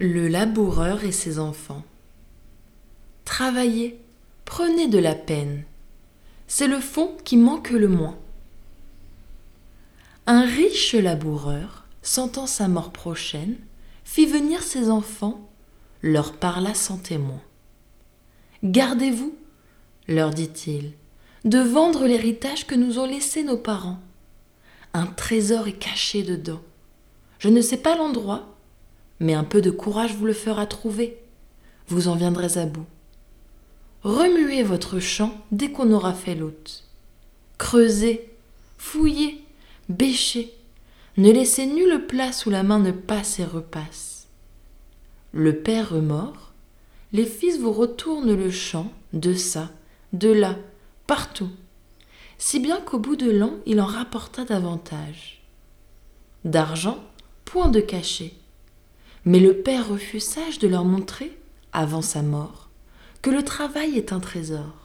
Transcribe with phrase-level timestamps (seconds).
[0.00, 1.84] Le laboureur et ses enfants.
[3.24, 4.00] Travaillez,
[4.44, 5.62] prenez de la peine.
[6.48, 8.18] C'est le fond qui manque le moins.
[10.26, 13.56] Un riche laboureur, sentant sa mort prochaine,
[14.02, 15.48] fit venir ses enfants,
[16.02, 17.40] leur parla sans témoin.
[18.64, 19.36] Gardez-vous,
[20.08, 20.94] leur dit-il,
[21.44, 24.00] de vendre l'héritage que nous ont laissé nos parents.
[24.92, 26.62] Un trésor est caché dedans.
[27.38, 28.53] Je ne sais pas l'endroit,
[29.24, 31.16] mais un peu de courage vous le fera trouver.
[31.88, 32.84] Vous en viendrez à bout.
[34.02, 36.84] Remuez votre champ dès qu'on aura fait l'hôte.
[37.56, 38.30] Creusez,
[38.76, 39.42] fouillez,
[39.88, 40.52] bêchez.
[41.16, 44.28] Ne laissez nulle place où la main ne passe et repasse.
[45.32, 46.52] Le père remord,
[47.14, 49.70] les fils vous retournent le champ, de ça,
[50.12, 50.58] de là,
[51.06, 51.50] partout,
[52.36, 55.42] si bien qu'au bout de l'an il en rapporta davantage.
[56.44, 57.02] D'argent,
[57.46, 58.34] point de cachet,
[59.24, 61.36] mais le père refut sage de leur montrer,
[61.72, 62.68] avant sa mort,
[63.22, 64.83] que le travail est un trésor.